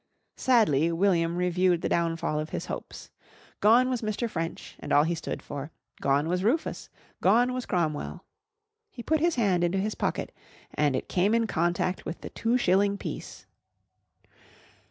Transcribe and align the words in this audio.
Sadly 0.37 0.91
William 0.91 1.37
reviewed 1.37 1.83
the 1.83 1.87
downfall 1.89 2.39
of 2.39 2.49
his 2.49 2.65
hopes. 2.65 3.11
Gone 3.59 3.87
was 3.87 4.01
Mr. 4.01 4.27
French 4.27 4.75
and 4.79 4.91
all 4.91 5.03
he 5.03 5.13
stood 5.13 5.43
for. 5.43 5.69
Gone 6.01 6.27
was 6.27 6.43
Rufus. 6.43 6.89
Gone 7.21 7.53
was 7.53 7.67
Cromwell. 7.67 8.25
He 8.89 9.03
put 9.03 9.19
his 9.19 9.35
hand 9.35 9.63
into 9.63 9.77
his 9.77 9.93
pocket 9.93 10.31
and 10.73 10.95
it 10.95 11.07
came 11.07 11.35
in 11.35 11.45
contact 11.45 12.03
with 12.03 12.21
the 12.21 12.31
two 12.31 12.57
shilling 12.57 12.97
piece. 12.97 13.45